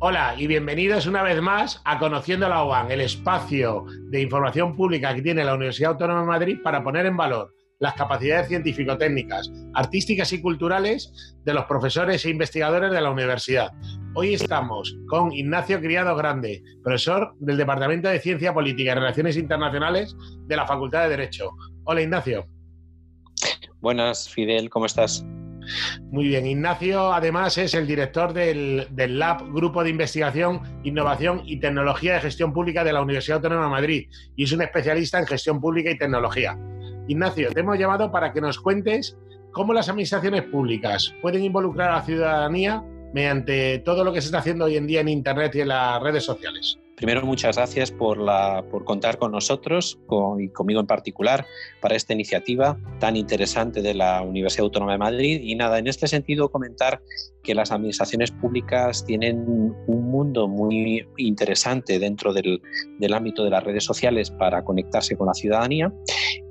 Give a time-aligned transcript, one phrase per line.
[0.00, 5.12] Hola y bienvenidos una vez más a Conociendo la UAN, el espacio de información pública
[5.12, 10.32] que tiene la Universidad Autónoma de Madrid para poner en valor las capacidades científico-técnicas, artísticas
[10.32, 13.72] y culturales de los profesores e investigadores de la universidad.
[14.14, 20.14] Hoy estamos con Ignacio Criado Grande, profesor del Departamento de Ciencia Política y Relaciones Internacionales
[20.46, 21.50] de la Facultad de Derecho.
[21.82, 22.46] Hola Ignacio.
[23.80, 25.24] Buenas, Fidel, ¿cómo estás?
[26.10, 31.60] Muy bien, Ignacio además es el director del, del, Lab Grupo de Investigación, Innovación y
[31.60, 35.26] Tecnología de Gestión Pública de la Universidad Autónoma de Madrid y es un especialista en
[35.26, 36.58] gestión pública y tecnología.
[37.08, 39.16] Ignacio, te hemos llamado para que nos cuentes
[39.52, 44.38] cómo las administraciones públicas pueden involucrar a la ciudadanía mediante todo lo que se está
[44.38, 46.78] haciendo hoy en día en Internet y en las redes sociales.
[46.98, 50.00] Primero, muchas gracias por, la, por contar con nosotros
[50.40, 51.46] y conmigo en particular
[51.80, 55.40] para esta iniciativa tan interesante de la Universidad Autónoma de Madrid.
[55.40, 57.00] Y nada, en este sentido comentar
[57.44, 59.46] que las administraciones públicas tienen
[59.86, 62.60] un mundo muy interesante dentro del,
[62.98, 65.92] del ámbito de las redes sociales para conectarse con la ciudadanía,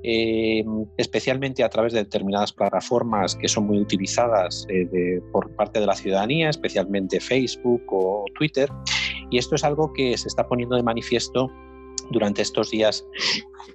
[0.02, 0.64] eh,
[0.96, 5.94] especialmente a través de determinadas plataformas que son muy utilizadas eh, por parte de la
[5.94, 8.70] ciudadanía, especialmente Facebook o Twitter.
[9.30, 11.50] Y esto es algo que se está poniendo de manifiesto
[12.10, 13.04] durante estos días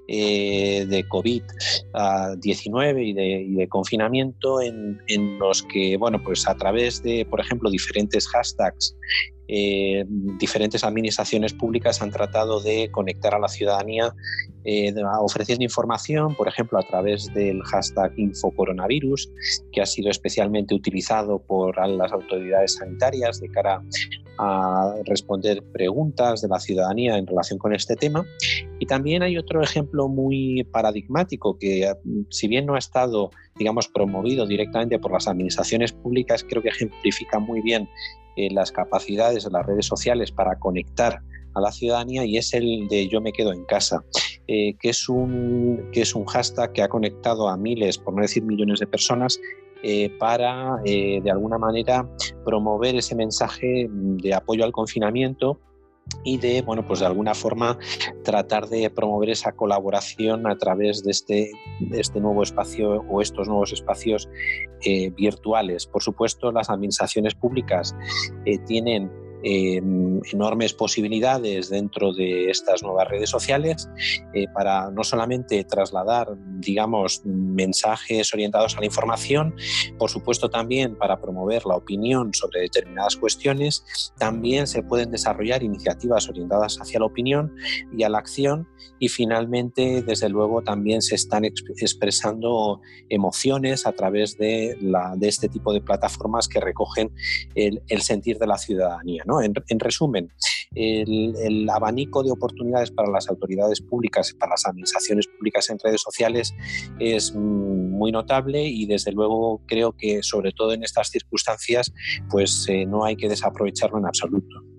[0.08, 3.14] eh, de COVID-19 y
[3.56, 5.00] de, confinamiento en,
[5.40, 8.96] los que, bueno, pues a través de, por ejemplo, diferentes hashtags,
[9.48, 14.14] eh, diferentes administraciones públicas han tratado de conectar a la ciudadanía
[14.66, 19.30] eh, ofreciendo información, por ejemplo, a través del hashtag InfoCoronavirus,
[19.72, 23.84] que ha sido especialmente utilizado por las autoridades sanitarias de cara
[24.38, 28.26] a responder preguntas de la ciudadanía en relación con este tema.
[28.80, 31.94] Y también hay otro ejemplo muy paradigmático que,
[32.30, 37.40] si bien no ha estado, digamos, promovido directamente por las administraciones públicas, creo que ejemplifica
[37.40, 37.88] muy bien
[38.36, 41.22] eh, las capacidades de las redes sociales para conectar
[41.54, 44.04] a la ciudadanía y es el de yo me quedo en casa,
[44.48, 48.22] eh, que, es un, que es un hashtag que ha conectado a miles, por no
[48.22, 49.40] decir millones de personas
[49.84, 52.10] eh, para, de alguna manera,
[52.46, 55.60] promover ese mensaje de apoyo al confinamiento
[56.24, 57.78] y de, bueno, pues de alguna forma
[58.24, 61.52] tratar de promover esa colaboración a través de este,
[61.92, 64.30] este nuevo espacio o estos nuevos espacios
[64.86, 65.86] eh, virtuales.
[65.86, 67.96] Por supuesto, las administraciones públicas
[68.66, 69.10] tienen
[69.46, 73.90] Em, enormes posibilidades dentro de estas nuevas redes sociales
[74.34, 76.30] eh, para no solamente trasladar,
[76.60, 79.56] digamos, mensajes orientados a la información,
[79.98, 83.84] por supuesto también para promover la opinión sobre determinadas cuestiones,
[84.18, 87.56] también se pueden desarrollar iniciativas orientadas hacia la opinión
[87.96, 88.68] y a la acción
[89.00, 92.80] y finalmente, desde luego, también se están expresando
[93.10, 97.12] emociones a través de, la, de este tipo de plataformas que recogen
[97.56, 99.24] el, el sentir de la ciudadanía.
[99.26, 99.42] ¿no?
[99.42, 100.13] En, resumen,
[100.76, 106.54] el, abanico de oportunidades para las autoridades públicas, para las administraciones públicas en redes sociales
[107.00, 111.92] es muy notable y desde luego creo que sobre todo en estas circunstancias
[112.30, 114.73] pues eh, no hay que desaprovecharlo en absoluto.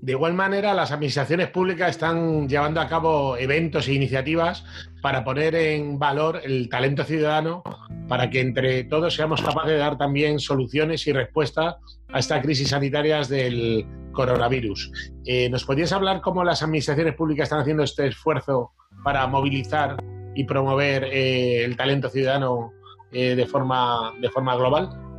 [0.00, 4.64] De igual manera, las administraciones públicas están llevando a cabo eventos e iniciativas
[5.00, 7.62] para poner en valor el talento ciudadano,
[8.08, 11.76] para que entre todos seamos capaces de dar también soluciones y respuestas
[12.12, 14.92] a estas crisis sanitarias del coronavirus.
[15.24, 18.72] Eh, ¿Nos podrías hablar cómo las administraciones públicas están haciendo este esfuerzo
[19.02, 19.96] para movilizar
[20.34, 22.72] y promover eh, el talento ciudadano
[23.10, 25.11] eh, de, forma, de forma global?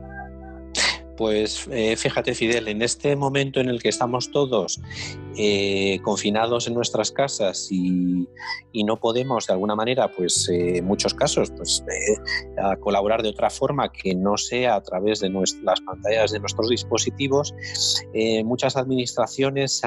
[1.17, 4.81] Pues eh, fíjate, Fidel, en este momento en el que estamos todos
[5.37, 8.27] eh, confinados en nuestras casas y,
[8.85, 11.83] no podemos, de alguna manera, pues eh, en muchos casos, pues
[12.61, 16.69] a colaborar de otra forma que no sea a través de las pantallas de nuestros
[16.69, 17.53] dispositivos,
[18.43, 19.81] muchas administraciones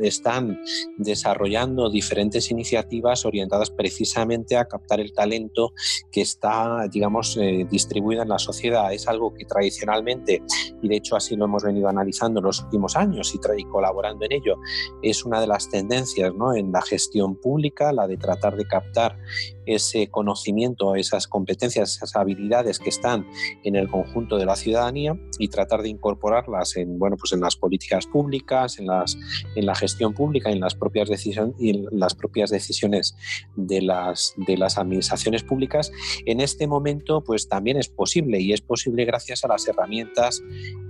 [0.00, 0.60] están
[0.96, 5.72] desarrollando diferentes iniciativas orientadas precisamente a captar el talento
[6.12, 7.38] que está, digamos,
[7.68, 8.92] distribuido en la sociedad.
[8.92, 10.42] Es algo que tradicionalmente
[10.82, 14.24] y de hecho así lo hemos venido analizando en los últimos años y, y colaborando
[14.24, 14.56] en ello,
[15.02, 16.54] es una de las tendencias ¿no?
[16.54, 19.18] en la gestión pública, la de tratar de captar
[19.66, 23.26] ese conocimiento, esas competencias, esas habilidades que están
[23.64, 27.56] en el conjunto de la ciudadanía y tratar de incorporarlas en, bueno, pues en las
[27.56, 29.18] políticas públicas, en, las,
[29.54, 33.16] en la gestión pública, en las propias, decisiones y en las propias decisiones
[33.56, 35.90] de las, de las administraciones públicas.
[36.24, 40.42] En este momento, pues también es posible y es posible gracias a las herramientas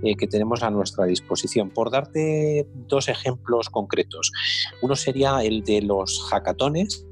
[0.03, 1.69] eh, que tenemos a nuestra disposición.
[1.69, 4.31] Por darte dos ejemplos concretos,
[4.81, 7.05] uno sería el de los hackatones,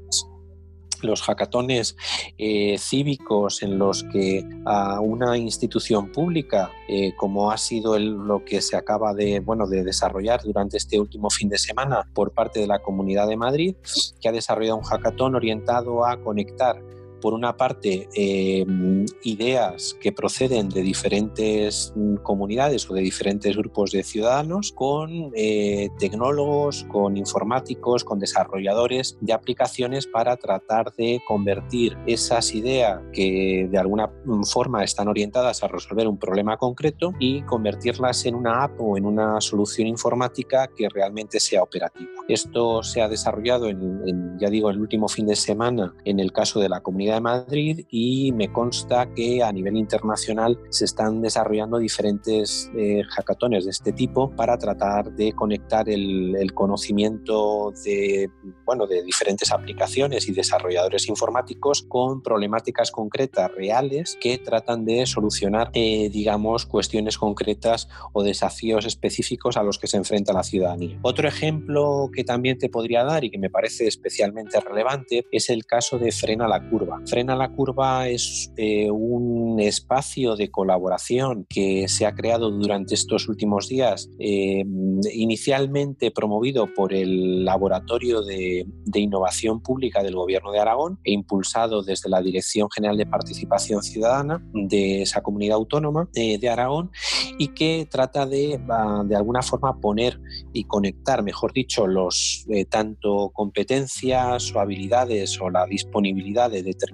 [1.02, 1.96] los hackatones
[2.38, 8.60] eh, cívicos en los que a una institución pública, eh, como ha sido lo que
[8.60, 12.66] se acaba de, bueno, de desarrollar durante este último fin de semana por parte de
[12.66, 13.76] la Comunidad de Madrid,
[14.20, 16.80] que ha desarrollado un hackatón orientado a conectar
[17.20, 23.90] por una parte, em, ideas que proceden de diferentes mm, comunidades o de diferentes grupos
[23.90, 31.96] de ciudadanos con eh, tecnólogos, con informáticos, con desarrolladores de aplicaciones para tratar de convertir
[32.06, 37.42] esas ideas que de alguna mm, forma están orientadas a resolver un problema concreto y
[37.42, 42.10] convertirlas en una app o en una solución informática que realmente sea operativa.
[42.28, 46.60] Esto se ha desarrollado en, ya digo, el último fin de semana en el caso
[46.60, 51.78] de la comunidad de Madrid y me consta que a nivel internacional se están desarrollando
[51.78, 58.30] diferentes eh, hackatones de este tipo para tratar de conectar el, conocimiento de,
[58.64, 65.70] bueno, de diferentes aplicaciones y desarrolladores informáticos con problemáticas concretas reales que tratan de solucionar,
[65.74, 70.98] eh, digamos, cuestiones concretas o desafíos específicos a los que se enfrenta la ciudadanía.
[71.02, 75.66] Otro ejemplo que también te podría dar y que me parece especialmente relevante es el
[75.66, 76.95] caso de Frena la Curva.
[77.04, 83.28] Frena la Curva es eh, un espacio de colaboración que se ha creado durante estos
[83.28, 84.64] últimos días, eh,
[85.12, 92.08] inicialmente promovido por el Laboratorio de, Innovación Pública del Gobierno de Aragón e impulsado desde
[92.08, 96.90] la Dirección General de Participación Ciudadana de esa comunidad autónoma eh, de Aragón
[97.38, 98.58] y que trata de,
[99.04, 100.18] de alguna forma, poner
[100.54, 106.85] y conectar, mejor dicho, los tanto competencias o habilidades o la disponibilidad de determinados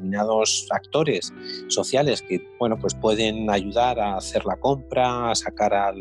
[0.71, 1.33] actores
[1.69, 5.93] sociales que bueno, pues pueden ayudar a hacer la compra, a sacar a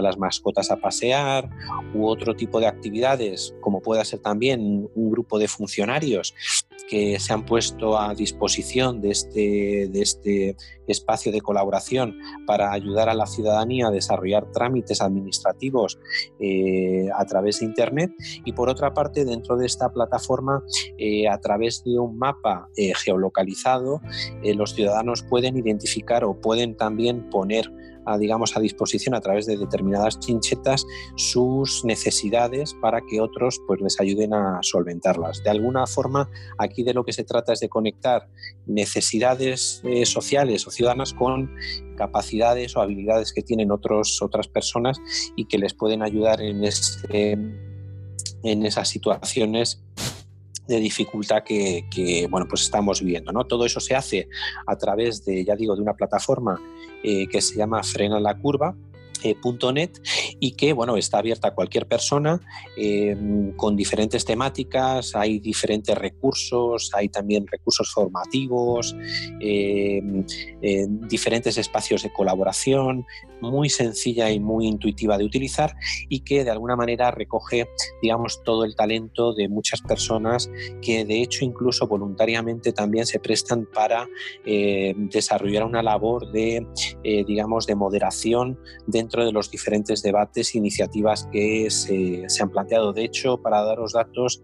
[0.00, 1.48] las mascotas a pasear
[1.94, 6.34] u otro tipo de actividades, como pueda ser también un grupo de funcionarios
[6.90, 10.56] que se han puesto a disposición de este, de este
[10.88, 16.00] espacio de colaboración para ayudar a la ciudadanía a desarrollar trámites administrativos
[16.40, 18.10] eh, a través de Internet
[18.44, 20.64] y por otra parte dentro de esta plataforma
[20.98, 24.00] eh, a través de un mapa eh, geolocalizado
[24.42, 27.70] los ciudadanos pueden identificar o pueden también poner
[28.06, 30.86] a, digamos, a disposición a través de determinadas chinchetas
[31.16, 35.42] sus necesidades para que otros pues, les ayuden a solventarlas.
[35.42, 38.28] De alguna forma, aquí de lo que se trata es de conectar
[38.66, 41.50] necesidades eh, sociales o ciudadanas con
[41.96, 44.98] capacidades o habilidades que tienen otros, otras personas
[45.36, 46.62] y que les pueden ayudar en,
[48.42, 49.82] en esas situaciones
[50.70, 53.32] de dificultad que, bueno, pues estamos viviendo.
[53.32, 53.44] ¿no?
[53.44, 54.28] Todo eso se hace
[54.66, 56.60] a través de, ya digo, de una plataforma
[57.02, 58.76] eh, que se llama Frena la Curva,
[59.22, 59.36] eh,
[59.72, 60.00] .net
[60.38, 62.40] y que bueno está abierta a cualquier persona
[62.76, 63.16] eh,
[63.56, 68.96] con diferentes temáticas hay diferentes recursos hay también recursos formativos
[69.40, 70.00] eh,
[71.08, 73.04] diferentes espacios de colaboración
[73.40, 75.74] muy sencilla y muy intuitiva de utilizar
[76.08, 77.68] y que de alguna manera recoge
[78.02, 80.50] digamos todo el talento de muchas personas
[80.82, 84.06] que de hecho incluso voluntariamente también se prestan para
[84.44, 86.66] desarrollar una labor de
[87.02, 92.92] digamos de moderación dentro de los diferentes debates e iniciativas que se, se han planteado.
[92.92, 94.42] De hecho, para daros datos,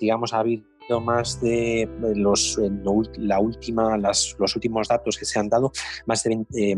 [0.00, 0.64] digamos, ha habido
[0.98, 2.58] más de los,
[3.16, 5.70] la última, las, los últimos datos que se han dado,
[6.06, 6.74] más de, eh,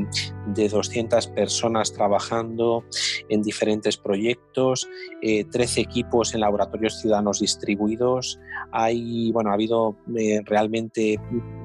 [0.48, 2.84] de 200 personas trabajando
[3.30, 4.86] en diferentes proyectos,
[5.22, 8.38] 13 eh, equipos en laboratorios ciudadanos distribuidos.
[8.72, 11.18] Hay, bueno, ha habido eh, realmente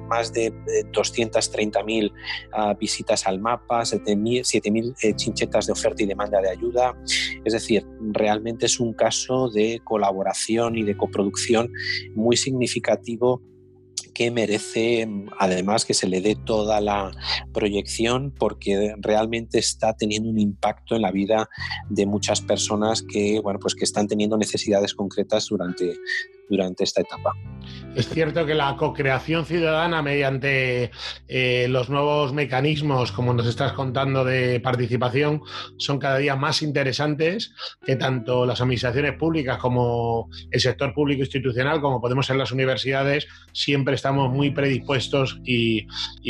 [0.08, 0.52] más de
[0.92, 2.12] 230.000
[2.52, 6.96] ah, visitas al mapa, 7.000 chinchetas de oferta y demanda de ayuda.
[7.44, 11.70] Es decir, realmente es un caso de colaboración y de coproducción
[12.14, 13.42] muy significativo
[14.02, 17.10] que merece además que se le dé toda la
[17.52, 21.48] proyección porque realmente está teniendo un impacto en la vida
[21.88, 25.94] de muchas personas que bueno pues que están teniendo necesidades concretas durante
[26.48, 27.32] durante esta etapa.
[27.94, 30.90] Es cierto que la co-creación ciudadana mediante
[31.26, 35.42] eh, los nuevos mecanismos, como nos estás contando, de participación,
[35.76, 37.52] son cada día más interesantes,
[37.84, 43.26] que tanto las administraciones públicas como el sector público institucional, como podemos ser las universidades,
[43.52, 45.86] siempre estamos muy predispuestos y,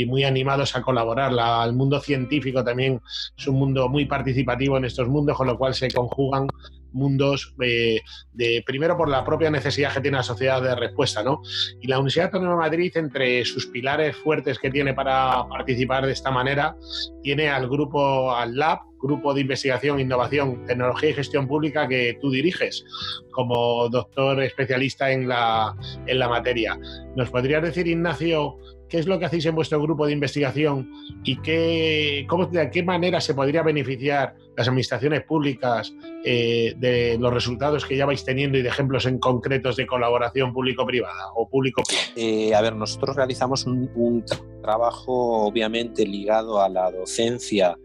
[0.07, 1.31] muy animados a colaborar.
[1.65, 3.01] el mundo científico también
[3.37, 6.47] es un mundo muy participativo en estos mundos, con lo cual se conjugan
[6.91, 8.01] mundos eh,
[8.33, 11.41] de primero por la propia necesidad que tiene la sociedad de respuesta, ¿no?
[11.81, 16.13] Y la Universidad Autónoma de Madrid, entre sus pilares fuertes que tiene para participar de
[16.13, 16.75] esta manera,
[17.21, 22.29] tiene al grupo, al Lab, grupo de investigación, innovación, tecnología y gestión pública que tú
[22.31, 22.85] diriges
[23.31, 25.75] como doctor especialista en la,
[26.05, 26.77] en la materia.
[27.15, 28.57] ¿Nos podrías decir, Ignacio,
[28.89, 30.91] qué es lo que hacéis en vuestro grupo de investigación
[31.23, 35.93] y qué, cómo, de qué manera se podría beneficiar las administraciones públicas
[36.25, 40.51] eh, de los resultados que ya vais teniendo y de ejemplos en concretos de colaboración
[40.51, 41.83] público-privada o público
[42.15, 44.23] eh, a ver, nosotros realizamos un,
[44.61, 47.77] trabajo obviamente ligado a la docencia,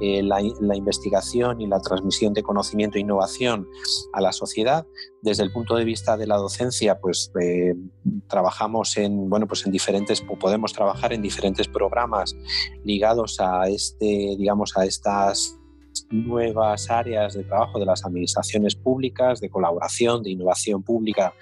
[0.00, 3.68] eh, la, investigación y la transmisión de conocimiento e innovación
[4.12, 4.86] a la sociedad.
[5.22, 7.32] Desde el punto de vista de la docencia, pues
[8.28, 12.36] trabajamos en, bueno, pues en diferentes, podemos trabajar en diferentes programas
[12.84, 15.58] ligados a este, digamos, a estas
[16.10, 21.34] nuevas áreas de trabajo de las administraciones públicas, de colaboración, de innovación pública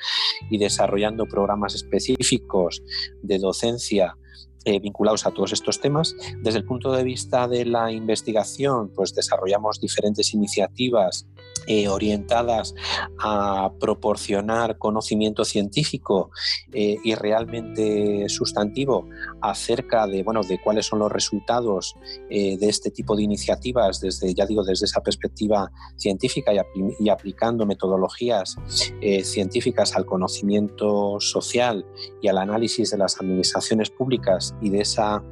[0.51, 2.83] y desarrollando programas específicos
[3.23, 4.17] de docencia
[4.65, 6.15] eh, vinculados a todos estos temas.
[6.43, 11.27] Desde el punto de vista de la investigación, pues desarrollamos diferentes iniciativas
[11.67, 12.75] eh, orientadas
[13.19, 16.31] a proporcionar conocimiento científico
[16.73, 19.09] eh, y realmente sustantivo
[19.41, 21.95] acerca de, bueno, de cuáles son los resultados
[22.31, 27.67] eh, de este tipo de iniciativas desde, ya digo, desde esa perspectiva científica y, aplicando
[27.67, 28.57] metodologías
[29.23, 31.85] científicas al conocimiento social
[32.21, 35.23] y al análisis de las administraciones públicas y de esa,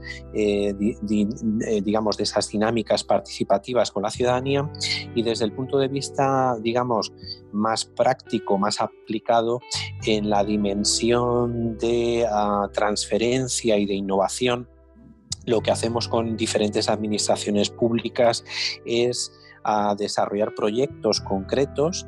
[1.82, 4.70] digamos, de esas dinámicas participativas con la ciudadanía
[5.14, 6.19] y desde el punto de vista
[6.60, 7.12] digamos,
[7.52, 9.60] más práctico, más aplicado
[10.06, 14.68] en la dimensión de ah, transferencia y de innovación,
[15.46, 18.44] lo que hacemos con diferentes administraciones públicas
[18.84, 19.32] es
[19.64, 22.06] ah, desarrollar proyectos concretos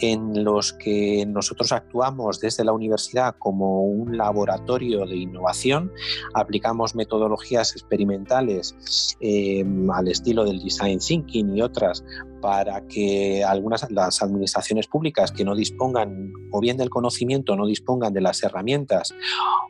[0.00, 5.92] en los que nosotros actuamos desde la universidad como un laboratorio de innovación,
[6.34, 12.04] aplicamos metodologías experimentales eh, al estilo del design thinking y otras
[12.42, 18.12] para que algunas las administraciones públicas que no dispongan o bien del conocimiento, no dispongan
[18.12, 19.14] de las herramientas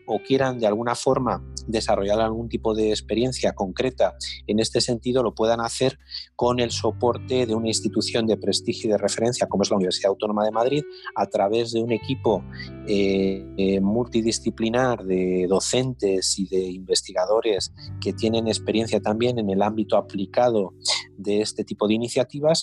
[0.07, 4.15] o quieran de alguna forma desarrollar algún tipo de experiencia concreta
[4.47, 5.99] en este sentido, lo puedan hacer
[6.35, 10.11] con el soporte de una institución de prestigio y de referencia como es la Universidad
[10.11, 10.83] Autónoma de Madrid,
[11.15, 12.43] a través de un equipo
[12.89, 19.97] eh, eh, multidisciplinar de docentes y de investigadores que tienen experiencia también en el ámbito
[19.97, 20.73] aplicado
[21.19, 22.62] de este tipo de iniciativas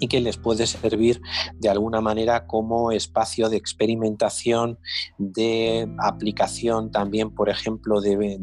[0.00, 1.20] y que les puede servir
[1.54, 4.78] de alguna manera como espacio de experimentación,
[5.18, 8.38] de aplicación también, por ejemplo, de,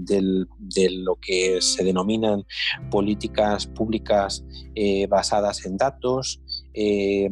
[0.92, 2.44] lo que se denominan
[2.90, 4.44] políticas públicas
[4.76, 6.42] eh, basadas en datos,
[6.74, 7.30] eh,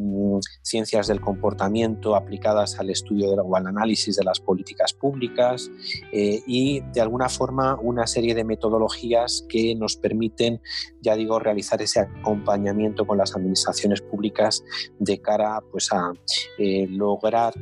[0.62, 5.71] ciencias del comportamiento aplicadas al estudio o al análisis de las políticas públicas
[6.12, 10.62] eh, y de alguna forma una serie de metodologías que nos permiten,
[11.01, 14.63] ya digo, realizar ese acompañamiento con las administraciones públicas
[15.00, 16.12] de cara pues, a
[16.57, 17.53] eh, lograr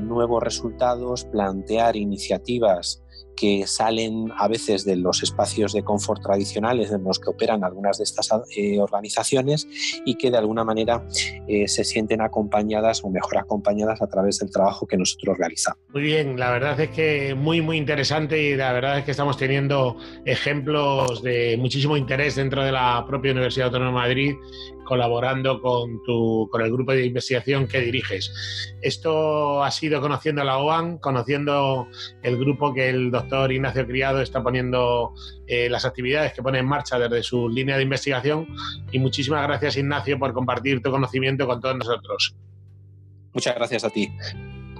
[0.00, 3.02] nuevos resultados, plantear iniciativas
[3.38, 7.98] que salen a veces de los espacios de confort tradicionales en los que operan algunas
[7.98, 9.68] de estas eh, organizaciones
[10.04, 11.06] y que de alguna manera
[11.46, 15.80] eh, se sienten acompañadas o mejor acompañadas a través del trabajo que nosotros realizamos.
[15.92, 19.36] Muy bien, la verdad es que muy, muy interesante y la verdad es que estamos
[19.36, 24.34] teniendo ejemplos de muchísimo interés dentro de la propia Universidad Autónoma de Madrid
[24.88, 28.32] colaborando con, tu, con el grupo de investigación que diriges.
[28.80, 31.86] Esto ha sido conociendo la OAN, conociendo
[32.22, 35.12] el grupo que el doctor Ignacio Criado está poniendo
[35.46, 38.48] eh, las actividades que pone en marcha desde su línea de investigación.
[38.90, 42.34] Y muchísimas gracias, Ignacio, por compartir tu conocimiento con todos nosotros.
[43.34, 44.08] Muchas gracias a ti.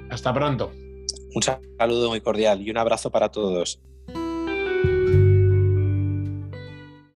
[0.08, 0.72] Hasta pronto.
[1.34, 3.78] Un saludo muy cordial y un abrazo para todos.